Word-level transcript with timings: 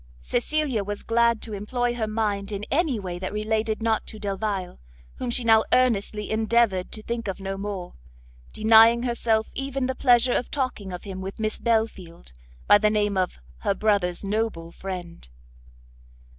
Cecilia 0.19 0.83
was 0.83 1.03
glad 1.03 1.43
to 1.43 1.53
employ 1.53 1.93
her 1.93 2.07
mind 2.07 2.51
in 2.51 2.65
any 2.71 2.99
way 2.99 3.19
that 3.19 3.31
related 3.31 3.83
not 3.83 4.07
to 4.07 4.17
Delvile, 4.17 4.79
whom 5.17 5.29
she 5.29 5.43
now 5.43 5.63
earnestly 5.71 6.31
endeavoured 6.31 6.91
to 6.93 7.03
think 7.03 7.27
of 7.27 7.39
no 7.39 7.55
more, 7.55 7.93
denying 8.51 9.03
herself 9.03 9.51
even 9.53 9.85
the 9.85 9.93
pleasure 9.93 10.33
of 10.33 10.49
talking 10.49 10.91
of 10.91 11.03
him 11.03 11.21
with 11.21 11.37
Miss 11.37 11.59
Belfield, 11.59 12.33
by 12.65 12.79
the 12.79 12.89
name 12.89 13.15
of 13.15 13.37
her 13.59 13.75
brother's 13.75 14.25
noble 14.25 14.71
friend. 14.71 15.29